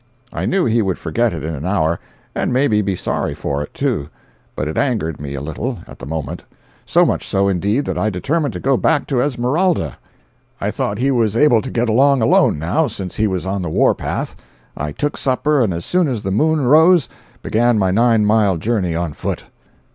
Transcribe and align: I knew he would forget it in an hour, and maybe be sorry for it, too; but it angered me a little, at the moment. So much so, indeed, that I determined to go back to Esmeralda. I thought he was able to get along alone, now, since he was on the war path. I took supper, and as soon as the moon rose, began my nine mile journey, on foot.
I 0.33 0.47
knew 0.47 0.65
he 0.65 0.81
would 0.81 0.97
forget 0.97 1.31
it 1.31 1.45
in 1.45 1.53
an 1.53 1.63
hour, 1.63 1.99
and 2.33 2.51
maybe 2.51 2.81
be 2.81 2.95
sorry 2.95 3.35
for 3.35 3.61
it, 3.61 3.71
too; 3.75 4.09
but 4.55 4.67
it 4.67 4.75
angered 4.75 5.21
me 5.21 5.35
a 5.35 5.41
little, 5.41 5.77
at 5.87 5.99
the 5.99 6.07
moment. 6.07 6.43
So 6.87 7.05
much 7.05 7.27
so, 7.27 7.47
indeed, 7.47 7.85
that 7.85 7.99
I 7.99 8.09
determined 8.09 8.53
to 8.55 8.59
go 8.59 8.77
back 8.77 9.05
to 9.05 9.21
Esmeralda. 9.21 9.99
I 10.59 10.71
thought 10.71 10.97
he 10.97 11.11
was 11.11 11.37
able 11.37 11.61
to 11.61 11.69
get 11.69 11.87
along 11.87 12.23
alone, 12.23 12.57
now, 12.57 12.87
since 12.87 13.15
he 13.17 13.27
was 13.27 13.45
on 13.45 13.61
the 13.61 13.69
war 13.69 13.93
path. 13.93 14.35
I 14.75 14.91
took 14.91 15.17
supper, 15.17 15.61
and 15.61 15.71
as 15.71 15.85
soon 15.85 16.07
as 16.07 16.23
the 16.23 16.31
moon 16.31 16.61
rose, 16.61 17.07
began 17.43 17.77
my 17.77 17.91
nine 17.91 18.25
mile 18.25 18.57
journey, 18.57 18.95
on 18.95 19.13
foot. 19.13 19.43